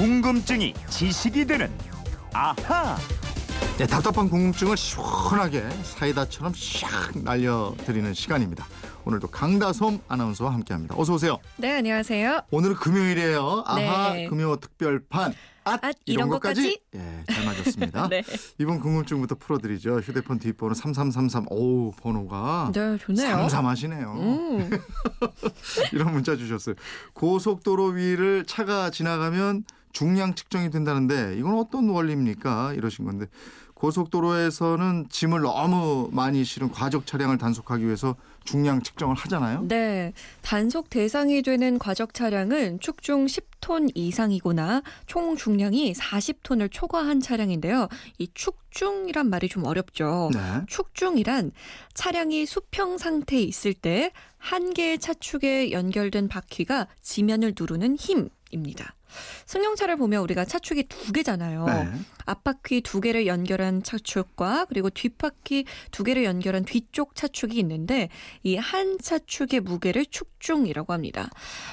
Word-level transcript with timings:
궁금증이 0.00 0.72
지식이 0.88 1.44
되는 1.44 1.70
아하. 2.32 2.96
네, 3.76 3.86
답답한 3.86 4.30
궁금증을 4.30 4.74
시원하게 4.74 5.68
사이다처럼 5.82 6.54
샥 6.54 7.22
날려드리는 7.22 8.14
시간입니다. 8.14 8.64
오늘도 9.04 9.26
강다솜 9.28 9.98
아나운서와 10.08 10.54
함께합니다. 10.54 10.94
어서 10.96 11.12
오세요. 11.12 11.38
네, 11.58 11.76
안녕하세요. 11.76 12.44
오늘은 12.50 12.76
금요일이에요. 12.76 13.64
아하 13.66 14.14
네. 14.14 14.26
금요 14.26 14.56
특별판. 14.56 15.34
앗, 15.64 15.84
앗, 15.84 15.94
이런 16.06 16.30
것까지? 16.30 16.80
예, 16.94 17.24
잘 17.30 17.44
맞았습니다. 17.44 18.08
네. 18.10 18.22
이번 18.58 18.80
궁금증부터 18.80 19.34
풀어드리죠. 19.34 19.98
휴대폰 20.00 20.38
뒷번호 20.38 20.72
3333. 20.72 21.44
오, 21.50 21.90
번호가 21.92 22.72
네, 22.74 22.96
좋네요. 22.96 23.36
삼삼하시네요. 23.36 24.12
음, 24.14 24.70
이런 25.92 26.12
문자 26.12 26.36
주셨어요. 26.36 26.74
고속도로 27.12 27.88
위를 27.88 28.46
차가 28.46 28.88
지나가면 28.90 29.64
중량 29.92 30.34
측정이 30.34 30.70
된다는데 30.70 31.36
이건 31.38 31.54
어떤 31.58 31.88
원리입니까? 31.88 32.74
이러신 32.74 33.04
건데 33.04 33.26
고속도로에서는 33.74 35.06
짐을 35.08 35.40
너무 35.40 36.10
많이 36.12 36.44
실은 36.44 36.70
과적 36.70 37.06
차량을 37.06 37.38
단속하기 37.38 37.84
위해서 37.86 38.14
중량 38.44 38.82
측정을 38.82 39.14
하잖아요. 39.16 39.62
네. 39.68 40.12
단속 40.42 40.90
대상이 40.90 41.40
되는 41.40 41.78
과적 41.78 42.12
차량은 42.12 42.80
축중 42.80 43.24
10톤 43.24 43.90
이상이거나 43.94 44.82
총 45.06 45.36
중량이 45.36 45.94
40톤을 45.94 46.68
초과한 46.70 47.20
차량인데요. 47.20 47.88
이 48.18 48.28
축중이란 48.34 49.30
말이 49.30 49.48
좀 49.48 49.64
어렵죠. 49.64 50.30
네. 50.34 50.40
축중이란 50.66 51.52
차량이 51.94 52.44
수평 52.44 52.98
상태에 52.98 53.40
있을 53.40 53.72
때 53.72 54.12
한 54.40 54.72
개의 54.72 54.98
차축에 54.98 55.70
연결된 55.70 56.26
바퀴가 56.28 56.88
지면을 57.02 57.54
누르는 57.58 57.96
힘입니다. 57.96 58.94
승용차를 59.46 59.96
보면 59.96 60.22
우리가 60.22 60.44
차축이 60.44 60.84
두 60.84 61.12
개잖아요. 61.12 61.64
네. 61.66 61.88
앞바퀴 62.26 62.82
두 62.82 63.00
개를 63.00 63.26
연결한 63.26 63.82
차축과 63.82 64.66
그리고 64.68 64.88
뒷바퀴 64.90 65.64
두 65.90 66.04
개를 66.04 66.24
연결한 66.24 66.64
뒤쪽 66.64 67.16
차축이 67.16 67.58
있는데 67.58 68.08
이 68.44 68.56
한 68.70 68.98
차축의 68.98 69.60
무게를 69.60 70.06
축중이라고 70.06 70.92
합니다. 70.92 71.28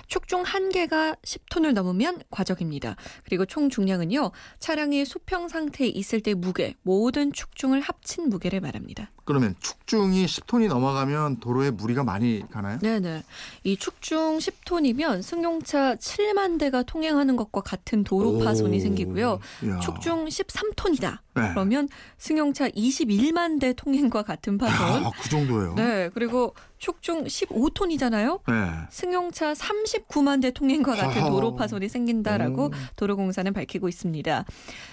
축중 0.07 0.41
한 0.43 0.69
개가 0.69 1.15
10톤을 1.21 1.73
넘으면 1.73 2.21
과적입니다. 2.31 2.95
그리고 3.25 3.45
총 3.45 3.69
중량은요. 3.69 4.31
차량이 4.59 5.05
수평 5.05 5.47
상태에 5.47 5.87
있을 5.87 6.21
때 6.21 6.33
무게, 6.33 6.73
모든 6.81 7.33
축중을 7.33 7.81
합친 7.81 8.29
무게를 8.29 8.61
말합니다. 8.61 9.11
그러면 9.25 9.55
축중이 9.59 10.25
10톤이 10.25 10.69
넘어가면 10.69 11.39
도로에 11.41 11.69
무리가 11.71 12.03
많이 12.03 12.41
가나요? 12.49 12.79
네네. 12.79 13.23
이 13.65 13.75
축중 13.77 14.37
10톤이면 14.37 15.21
승용차 15.21 15.95
7만 15.95 16.57
대가 16.57 16.81
통행하는 16.83 17.26
것과 17.35 17.61
같은 17.61 18.03
도로 18.03 18.39
파손이 18.39 18.77
오, 18.77 18.79
생기고요. 18.79 19.39
이야. 19.63 19.79
축중 19.79 20.25
13톤이다. 20.25 21.19
네. 21.35 21.49
그러면 21.49 21.87
승용차 22.17 22.69
21만 22.69 23.59
대 23.59 23.73
통행과 23.73 24.23
같은 24.23 24.57
파손. 24.57 25.05
아, 25.05 25.11
그 25.21 25.29
정도예요. 25.29 25.75
네, 25.75 26.09
그리고 26.13 26.55
축중 26.77 27.25
15톤이잖아요. 27.25 28.41
네. 28.47 28.71
승용차 28.89 29.53
39만 29.53 30.41
대 30.41 30.51
통행 30.51 30.83
과 30.83 30.95
같은 30.95 31.21
아하. 31.21 31.29
도로 31.29 31.55
파손이 31.55 31.89
생긴다라고 31.89 32.65
오. 32.65 32.71
도로공사는 32.95 33.51
밝히고 33.53 33.89
있습니다. 33.89 34.45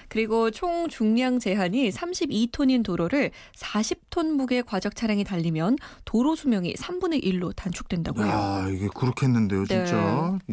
그리고 0.08 0.50
총 0.50 0.88
중량 0.88 1.38
제한이 1.38 1.90
32톤인 1.90 2.84
도로를 2.84 3.30
40톤 3.56 4.32
무게 4.32 4.62
과적 4.62 4.96
차량이 4.96 5.24
달리면 5.24 5.76
도로 6.04 6.34
수명이 6.36 6.74
3분의 6.74 7.22
1로 7.24 7.54
단축된다고 7.54 8.24
해요. 8.24 8.30
야, 8.32 8.68
이게 8.68 8.88
그렇겠는데요, 8.94 9.66
진짜. 9.66 9.96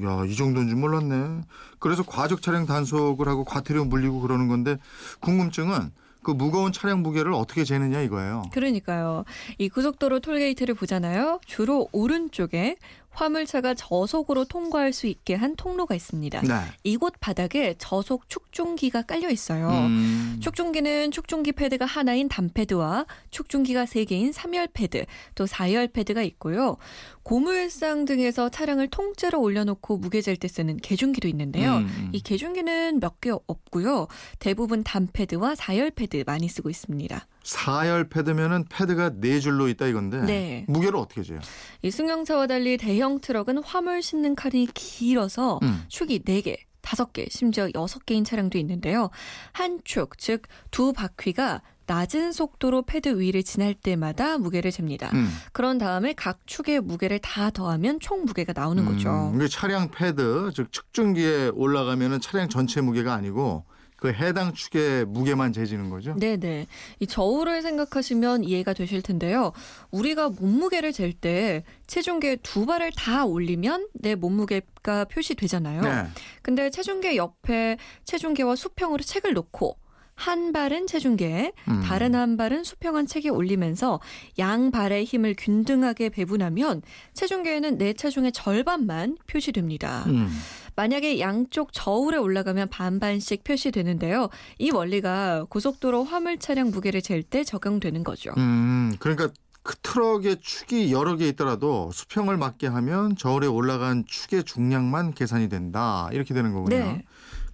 야, 0.04 0.26
이 0.28 0.36
정도인 0.36 0.68
줄 0.68 0.78
몰랐네. 0.78 1.42
그래서 1.80 2.04
과적 2.04 2.42
차량 2.42 2.66
단속을 2.66 3.28
하고 3.28 3.44
과태료 3.44 3.86
물리고 3.86 4.20
그러는 4.22 4.48
건데 4.48 4.78
궁금증은 5.22 5.92
그 6.24 6.32
무거운 6.32 6.72
차량 6.72 7.02
무게를 7.02 7.34
어떻게 7.34 7.64
재느냐 7.64 8.02
이거예요. 8.02 8.44
그러니까요. 8.52 9.26
이 9.58 9.70
고속도로 9.70 10.20
톨게이트를 10.20 10.76
보잖아요. 10.76 11.40
주로 11.46 11.90
오른쪽에 11.92 12.78
화물차가 13.12 13.74
저속으로 13.74 14.46
통과할 14.46 14.94
수 14.94 15.06
있게 15.08 15.36
한 15.36 15.56
통로가 15.56 15.96
있습니다. 15.96 16.42
네. 16.42 16.54
이곳 16.84 17.14
바닥에 17.20 17.76
저속 17.78 18.30
축중기가 18.30 19.04
깔려 19.04 19.30
있어요. 19.30 19.70
음. 19.70 20.40
축중기는 20.42 21.12
축중기 21.12 21.52
패드가 21.52 21.86
하나인 21.86 22.28
단패드와 22.30 23.06
축중기가 23.30 23.86
세 23.86 24.06
개인 24.06 24.32
삼열 24.32 24.70
패드, 24.74 25.06
또 25.36 25.46
사열 25.46 25.88
패드가 25.90 26.22
있고요. 26.24 26.78
고물상 27.24 28.06
등에서 28.06 28.50
차량을 28.50 28.88
통째로 28.90 29.40
올려놓고 29.40 29.98
무게 29.98 30.22
잴 30.22 30.36
때 30.38 30.48
쓰는 30.48 30.78
계중기도 30.78 31.28
있는데요. 31.28 31.78
음, 31.78 31.88
음. 31.98 32.10
이 32.14 32.22
계중기는 32.22 33.00
몇 33.00 33.22
개 33.22 33.30
없고요. 33.30 34.08
대부분 34.40 34.84
단패드와 34.84 35.54
사열 35.54 35.92
패드 35.92 36.24
많이 36.26 36.48
쓰고 36.48 36.72
있습니다. 36.72 37.28
사열 37.44 38.08
패드면은 38.10 38.66
패드가 38.70 39.14
네 39.20 39.40
줄로 39.40 39.68
있다 39.68 39.88
이건데 39.88 40.22
네. 40.22 40.66
무게를 40.68 40.98
어떻게 40.98 41.24
재요? 41.24 41.40
이 41.82 41.90
승용차와 41.92 42.48
달리 42.48 42.78
대형 42.78 43.20
트럭은 43.20 43.64
화물 43.64 44.02
싣는 44.02 44.36
칼이 44.36 44.68
길어서 44.74 45.60
음. 45.64 45.84
축이 45.88 46.20
4개, 46.20 46.58
5개, 46.84 47.30
심지어 47.32 47.68
6개인 47.68 48.24
차량도 48.26 48.58
있는데요. 48.60 49.10
한 49.54 49.80
축, 49.84 50.18
즉 50.18 50.44
두 50.70 50.94
바퀴가 50.94 51.62
낮은 51.88 52.32
속도로 52.32 52.84
패드 52.84 53.20
위를 53.20 53.44
지날 53.44 53.74
때마다 53.74 54.38
무게를 54.38 54.72
잽니다. 54.72 55.10
음. 55.14 55.30
그런 55.52 55.78
다음에 55.78 56.14
각 56.14 56.40
축의 56.46 56.80
무게를 56.80 57.20
다 57.20 57.50
더하면 57.50 58.00
총 58.00 58.24
무게가 58.24 58.54
나오는 58.56 58.86
거죠. 58.86 59.32
음, 59.34 59.36
이게 59.36 59.48
차량 59.50 59.90
패드 59.92 60.52
즉 60.56 60.72
측중기에 60.72 61.50
올라가면은 61.54 62.22
차량 62.22 62.48
전체 62.48 62.80
무게가 62.80 63.14
아니고 63.14 63.66
그 64.02 64.12
해당 64.12 64.52
축의 64.52 65.06
무게만 65.06 65.54
재지는 65.54 65.92
거죠. 65.92 66.16
네네. 66.18 66.66
이 67.00 67.06
저울을 67.06 67.62
생각하시면 67.62 68.44
이해가 68.44 68.74
되실 68.74 69.04
텐데요. 69.04 69.54
우리가 69.92 70.30
몸무게를 70.30 70.92
잴 70.92 71.14
때 71.22 71.64
체중계 71.86 72.38
두 72.38 72.66
발을 72.66 72.92
다 72.96 73.26
올리면 73.26 73.90
내 73.94 74.16
몸무게가 74.16 75.06
표시되잖아요. 75.06 75.82
네. 75.82 76.08
근데 76.42 76.72
체중계 76.72 77.16
옆에 77.16 77.78
체중계와 78.06 78.56
수평으로 78.56 79.04
책을 79.04 79.34
놓고 79.34 79.78
한 80.16 80.52
발은 80.52 80.88
체중계에 80.88 81.52
음. 81.68 81.82
다른 81.84 82.16
한 82.16 82.38
발은 82.38 82.64
수평한 82.64 83.08
책에 83.08 83.30
올리면서 83.30 84.00
양 84.40 84.72
발의 84.72 85.04
힘을 85.06 85.36
균등하게 85.38 86.10
배분하면 86.10 86.82
체중계에는 87.14 87.78
내 87.78 87.94
체중의 87.94 88.32
절반만 88.32 89.18
표시됩니다. 89.28 90.06
음. 90.08 90.30
만약에 90.76 91.20
양쪽 91.20 91.74
저울에 91.74 92.18
올라가면 92.18 92.70
반반씩 92.70 93.44
표시되는데요. 93.44 94.30
이 94.60 94.72
원리가 94.72 95.46
고속도로 95.50 96.04
화물 96.04 96.38
차량 96.40 96.72
무게를 96.72 97.02
잴 97.02 97.24
때 97.24 97.44
적용되는 97.44 98.04
거죠. 98.04 98.32
음, 98.38 98.96
그러니까 99.00 99.30
그 99.64 99.76
트럭의 99.78 100.38
축이 100.42 100.92
여러 100.92 101.16
개 101.16 101.28
있더라도 101.30 101.92
수평을 101.94 102.36
맞게 102.38 102.66
하면 102.68 103.16
저울에 103.16 103.46
올라간 103.48 104.06
축의 104.08 104.44
중량만 104.44 105.14
계산이 105.14 105.50
된다. 105.50 106.10
이렇게 106.12 106.34
되는 106.34 106.52
거군요. 106.52 106.76
네. 106.78 107.04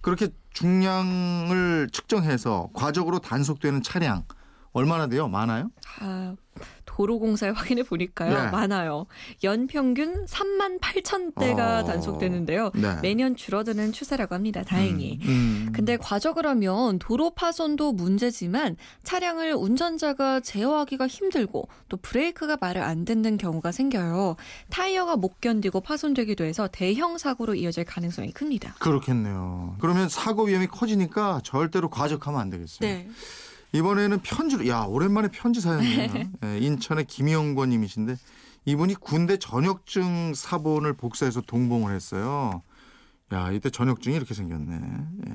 그렇게 0.00 0.28
중량을 0.54 1.88
측정해서 1.92 2.70
과적으로 2.72 3.18
단속되는 3.18 3.82
차량 3.82 4.24
얼마나 4.72 5.06
돼요? 5.06 5.28
많아요? 5.28 5.70
아, 6.00 6.34
도로공사에 6.84 7.50
확인해 7.50 7.82
보니까요. 7.82 8.44
네. 8.44 8.50
많아요. 8.50 9.06
연평균 9.44 10.26
3만 10.26 10.80
8천 10.80 11.38
대가 11.38 11.80
어, 11.80 11.84
단속되는데요. 11.84 12.72
네. 12.74 12.96
매년 13.02 13.36
줄어드는 13.36 13.92
추세라고 13.92 14.34
합니다. 14.34 14.62
다행히. 14.64 15.20
음, 15.22 15.28
음. 15.68 15.72
근데 15.72 15.96
과적을 15.96 16.46
하면 16.46 16.98
도로 16.98 17.30
파손도 17.30 17.92
문제지만 17.92 18.76
차량을 19.04 19.54
운전자가 19.54 20.40
제어하기가 20.40 21.06
힘들고 21.06 21.68
또 21.88 21.96
브레이크가 21.98 22.58
말을 22.60 22.82
안 22.82 23.04
듣는 23.04 23.36
경우가 23.36 23.70
생겨요. 23.70 24.36
타이어가 24.70 25.16
못 25.16 25.40
견디고 25.40 25.80
파손되기도 25.80 26.44
해서 26.44 26.68
대형 26.70 27.18
사고로 27.18 27.54
이어질 27.54 27.84
가능성이 27.84 28.32
큽니다. 28.32 28.74
그렇겠네요. 28.80 29.76
그러면 29.80 30.08
사고 30.08 30.44
위험이 30.44 30.66
커지니까 30.66 31.40
절대로 31.44 31.90
과적하면 31.90 32.40
안 32.40 32.50
되겠어요. 32.50 32.80
네. 32.80 33.08
이번에는 33.72 34.20
편지로 34.20 34.66
야 34.68 34.82
오랜만에 34.82 35.28
편지 35.28 35.60
사연이네요. 35.60 36.30
예, 36.44 36.58
인천의 36.58 37.04
김영권님이신데 37.06 38.16
이분이 38.64 38.94
군대 38.96 39.36
전역증 39.38 40.34
사본을 40.34 40.94
복사해서 40.94 41.40
동봉을 41.42 41.94
했어요. 41.94 42.62
야 43.30 43.50
이때 43.52 43.68
전역증이 43.68 44.16
이렇게 44.16 44.32
생겼네. 44.32 44.80
예. 45.28 45.34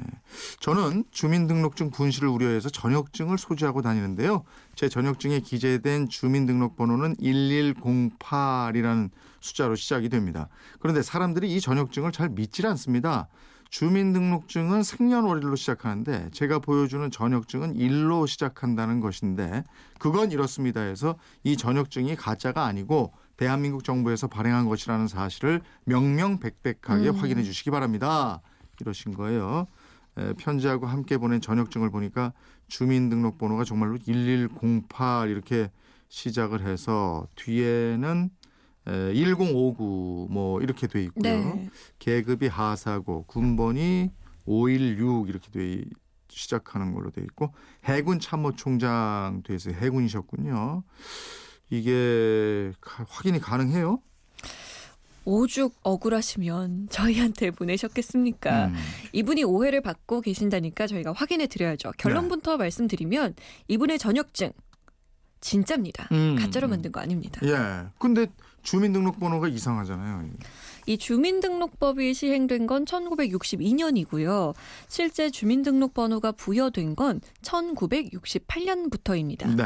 저는 0.60 1.04
주민등록증 1.12 1.92
분실을 1.92 2.28
우려해서 2.28 2.70
전역증을 2.70 3.38
소지하고 3.38 3.84
다니는데요. 3.84 4.44
제 4.76 4.90
전역증에 4.90 5.42
기재된 5.42 6.10
주민등록번호는 6.10 7.18
1108이라는 7.18 9.12
숫자로 9.42 9.76
시작이 9.76 10.10
됩니다. 10.10 10.48
그런데 10.80 11.04
사람들이 11.04 11.54
이 11.54 11.62
전역증을 11.62 12.12
잘 12.12 12.30
믿질 12.30 12.66
않습니다. 12.66 13.28
주민등록증은 13.74 14.84
생년월일로 14.84 15.56
시작하는데 15.56 16.30
제가 16.32 16.60
보여주는 16.60 17.10
전역증은 17.10 17.76
일로 17.76 18.28
시작한다는 18.28 19.00
것인데 19.00 19.64
그건 19.98 20.32
이렇습니다 20.32 20.82
해서 20.82 21.16
이 21.44 21.58
전역증이 21.58 22.16
가짜가 22.16 22.66
아니고 22.66 23.14
대한민국 23.36 23.84
정부에서 23.84 24.28
발행한 24.28 24.68
것이라는 24.70 25.08
사실을 25.08 25.62
명명백백하게 25.86 27.10
음. 27.10 27.16
확인해 27.16 27.42
주시기 27.42 27.72
바랍니다. 27.72 28.42
이러신 28.80 29.16
거예요. 29.16 29.66
에, 30.18 30.34
편지하고 30.34 30.86
함께 30.86 31.18
보낸 31.18 31.42
전역증을 31.42 31.90
보니까 31.90 32.32
주민등록번호가 32.68 33.64
정말로 33.64 33.98
1108 33.98 35.32
이렇게 35.32 35.72
시작을 36.10 36.62
해서 36.62 37.26
뒤에는 37.36 38.30
에, 38.30 38.43
1059 38.86 40.28
뭐 40.30 40.62
이렇게 40.62 40.88
돼 40.88 41.04
있고요. 41.04 41.24
네. 41.24 41.70
계급이 42.00 42.48
하사고 42.48 43.24
군번이 43.28 44.10
516 44.46 45.30
이렇게 45.30 45.50
돼 45.52 45.74
있- 45.74 45.88
시작하는 46.30 46.94
걸로 46.94 47.12
돼 47.12 47.22
있고 47.22 47.54
해군 47.86 48.20
참모총장 48.20 49.44
돼 49.46 49.56
있어요. 49.56 49.76
해군이셨군요. 49.76 50.84
이게 51.70 52.72
가- 52.82 53.06
확인이 53.08 53.40
가능해요? 53.40 54.00
오죽 55.26 55.76
억울하시면 55.84 56.90
저희한테 56.90 57.52
보내셨겠습니까? 57.52 58.66
음. 58.68 58.76
이분이 59.14 59.44
오해를 59.46 59.80
받고 59.82 60.20
계신다니까 60.22 60.88
저희가 60.88 61.14
확인해 61.14 61.48
드려야죠. 61.48 61.92
네. 61.92 61.94
결론부터 61.98 62.58
말씀드리면 62.58 63.36
이분의 63.70 64.00
전역증 64.00 64.52
진짜입니다. 65.40 66.10
음, 66.12 66.36
가짜로 66.40 66.68
음. 66.68 66.72
만든 66.72 66.92
거 66.92 67.00
아닙니다. 67.00 67.40
예. 67.46 67.88
근데 68.00 68.28
주민등록번호가 68.64 69.50
이상하잖아요. 69.50 70.30
이 70.86 70.98
주민등록법이 70.98 72.14
시행된 72.14 72.68
건 72.68 72.86
1962년이고요. 72.86 74.54
실제 74.88 75.30
주민등록번호가 75.30 76.32
부여된 76.34 76.96
건 76.96 77.22
1968년부터입니다. 77.42 79.56
네. 79.56 79.64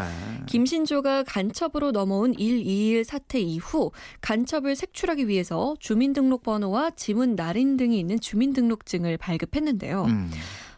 김신조가 0.47 1.23
간첩으로 1.23 1.91
넘어온 1.91 2.33
121 2.33 3.03
사태 3.03 3.39
이후 3.39 3.91
간첩을 4.21 4.75
색출하기 4.75 5.27
위해서 5.27 5.73
주민등록번호와 5.79 6.91
지문 6.91 7.35
날인 7.35 7.77
등이 7.77 8.00
있는 8.00 8.19
주민등록증을 8.19 9.17
발급했는데요. 9.17 10.03
음. 10.03 10.29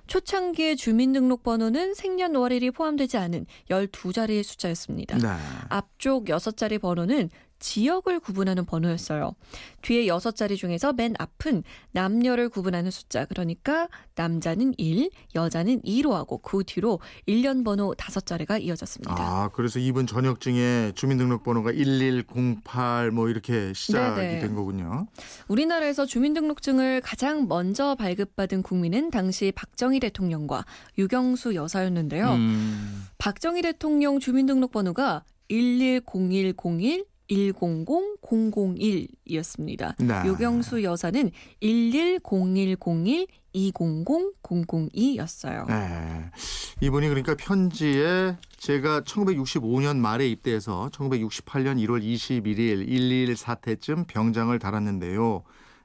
초창기의 0.08 0.76
주민등록번호는 0.76 1.94
생년월일이 1.94 2.72
포함되지 2.72 3.18
않은 3.18 3.46
12자리의 3.70 4.44
숫자였습니다. 4.44 5.20
네. 5.20 5.28
앞쪽 5.70 6.26
6자리 6.26 6.82
번호는 6.82 7.30
지역을 7.60 8.20
구분하는 8.20 8.66
번호였어요. 8.66 9.36
뒤에 9.82 10.06
6자리 10.08 10.58
중에서 10.58 10.94
맨 10.94 11.14
앞은 11.20 11.64
남녀를 11.92 12.50
구분하는 12.50 12.92
숫자. 12.92 13.26
그러니까 13.26 13.88
남자는 14.16 14.74
1, 14.78 15.10
여자는 15.36 15.82
2로 15.82 16.12
하고 16.12 16.38
그 16.40 16.64
뒤로 16.66 17.00
1년 17.28 17.64
번호 17.64 17.94
5자리가 17.96 18.62
이어졌습니다. 18.62 19.16
아, 19.18 19.50
그래서 19.54 19.80
이분 19.80 20.08
전역증에 20.08 20.94
주민등록번호가 20.96 21.74
1108 21.74 23.12
뭐 23.12 23.30
이렇게 23.30 23.74
시작이 23.74 24.20
네네. 24.20 24.40
된 24.40 24.56
거군요. 24.56 25.08
우리나라에서 25.48 26.06
주민등록증을 26.06 27.02
가장 27.02 27.48
먼저 27.48 27.96
발급받은 27.96 28.64
국민은 28.64 29.12
당시 29.12 29.52
박정희 29.56 30.00
대통령과 30.00 30.66
유경수 30.98 31.56
여사였는데요. 31.56 32.34
음. 32.34 33.06
박정희 33.18 33.62
대통령 33.62 34.20
주민등록번호가 34.20 35.24
110101 35.50 37.06
100-001이었습니다. 37.30 39.96
네. 40.04 40.24
유경수 40.26 40.84
여사는 40.84 41.32
110101 41.62 43.28
200-002였어요. 43.56 45.66
네. 45.68 46.30
이분이 46.82 47.08
그러니까 47.08 47.34
편지에 47.36 48.38
제가 48.58 49.02
1965년 49.02 49.98
말에 49.98 50.28
입대해서 50.28 50.92
1968년 50.94 51.84
1월 51.84 52.04
21일 52.04 52.86
121 52.86 53.36
사태쯤 53.36 54.06
병장을 54.06 54.60
달았는데요. 54.60 55.42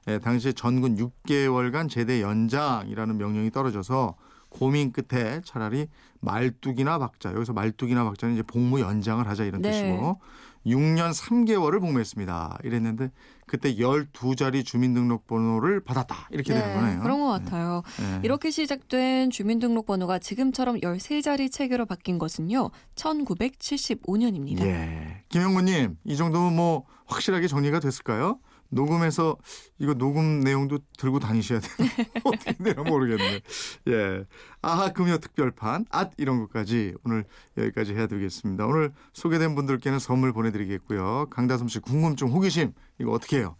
예, 0.07 0.19
당시 0.19 0.53
전군 0.53 0.97
6개월간 0.97 1.89
제대 1.89 2.21
연장이라는 2.21 3.17
명령이 3.17 3.49
떨어져서 3.49 4.15
고민 4.49 4.91
끝에 4.91 5.41
차라리 5.43 5.87
말뚝이나 6.21 6.97
박자 6.97 7.33
여기서 7.33 7.53
말뚝이나 7.53 8.03
박자는 8.03 8.35
이제 8.35 8.43
복무 8.43 8.79
연장을 8.79 9.27
하자 9.27 9.43
이런 9.43 9.61
네. 9.61 9.71
뜻이고 9.71 10.19
6년 10.65 11.13
3개월을 11.13 11.79
복무했습니다. 11.79 12.59
이랬는데 12.63 13.11
그때 13.45 13.75
12자리 13.75 14.65
주민등록번호를 14.65 15.81
받았다 15.81 16.29
이렇게 16.31 16.53
되는 16.53 16.73
거네요. 16.73 17.01
그런 17.01 17.19
것 17.19 17.27
같아요. 17.27 17.83
네. 17.99 18.21
이렇게 18.23 18.49
시작된 18.49 19.29
주민등록번호가 19.29 20.17
지금처럼 20.17 20.79
13자리 20.79 21.51
체계로 21.51 21.85
바뀐 21.85 22.17
것은요. 22.17 22.71
1975년입니다. 22.95 24.61
예. 24.61 25.23
김영구님, 25.29 25.97
이 26.03 26.17
정도면 26.17 26.55
뭐 26.55 26.85
확실하게 27.05 27.47
정리가 27.47 27.79
됐을까요? 27.79 28.39
녹음해서 28.69 29.37
이거 29.79 29.93
녹음 29.93 30.39
내용도 30.41 30.79
들고 30.97 31.19
다니셔야 31.19 31.59
돼요. 31.59 31.87
어떻게 32.23 32.53
되나 32.53 32.83
모르겠네. 32.83 33.41
예. 33.87 34.25
아하 34.61 34.91
금요 34.91 35.17
특별판, 35.17 35.85
앗 35.89 36.11
이런 36.17 36.39
것까지 36.39 36.93
오늘 37.03 37.25
여기까지 37.57 37.95
해드리겠습니다. 37.95 38.65
오늘 38.65 38.91
소개된 39.13 39.55
분들께는 39.55 39.99
선물 39.99 40.33
보내드리겠고요. 40.33 41.27
강다솜 41.29 41.67
씨 41.67 41.79
궁금증, 41.79 42.29
호기심 42.29 42.73
이거 42.99 43.11
어떻게 43.11 43.37
해요? 43.37 43.55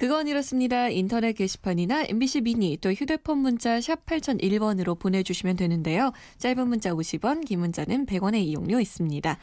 그건 0.00 0.28
이렇습니다. 0.28 0.88
인터넷 0.88 1.34
게시판이나 1.34 2.04
MBC 2.08 2.40
미니 2.40 2.78
또 2.80 2.90
휴대폰 2.90 3.36
문자 3.36 3.82
샵 3.82 4.06
8001번으로 4.06 4.98
보내주시면 4.98 5.56
되는데요. 5.56 6.12
짧은 6.38 6.68
문자 6.68 6.92
50원, 6.94 7.44
긴 7.44 7.60
문자는 7.60 8.06
100원의 8.06 8.36
이용료 8.44 8.80
있습니다. 8.80 9.36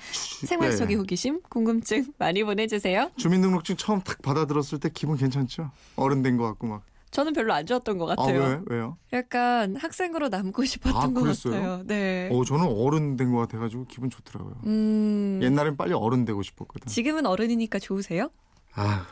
생활 0.48 0.71
속의 0.71 0.95
예. 0.95 0.98
호기심, 1.00 1.42
궁금증 1.48 2.06
많이 2.18 2.44
보내주세요. 2.44 3.12
주민등록증 3.18 3.75
처음 3.77 4.01
탁 4.01 4.19
받아들었을 4.24 4.80
때 4.80 4.89
기분 4.92 5.15
괜찮죠? 5.15 5.69
어른 5.95 6.24
된 6.24 6.38
것 6.38 6.45
같고 6.45 6.65
막. 6.65 6.81
저는 7.12 7.33
별로 7.33 7.54
안 7.54 7.63
좋았던 7.68 8.00
것 8.00 8.09
아, 8.09 8.15
같아요. 8.15 8.63
왜? 8.68 8.75
왜요? 8.77 8.98
약간 9.13 9.75
학생으로 9.75 10.30
남고 10.30 10.65
싶었던 10.65 11.00
아, 11.00 11.13
것 11.13 11.21
그랬어요? 11.21 11.51
같아요. 11.54 11.83
네. 11.86 12.30
어, 12.31 12.44
저는 12.44 12.65
어른 12.65 13.15
된 13.15 13.31
것 13.31 13.38
같아가지고 13.42 13.86
기분 13.86 14.09
좋더라고요. 14.09 14.56
음, 14.65 15.39
옛날엔 15.44 15.77
빨리 15.77 15.94
어른 15.94 16.25
되고 16.25 16.42
싶었거든. 16.42 16.88
지금은 16.88 17.27
어른이니까 17.27 17.77
좋으세요? 17.77 18.31
아, 18.74 19.06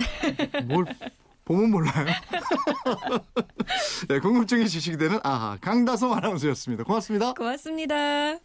뭘 0.67 0.85
보면 1.45 1.71
몰라요. 1.71 1.93
네, 4.09 4.19
궁금증이 4.19 4.67
지식이 4.67 4.97
되는 4.97 5.19
아하 5.23 5.57
강다솜 5.61 6.11
아나운서였습니다. 6.11 6.83
고맙습니다. 6.83 7.33
고맙습니다. 7.33 8.44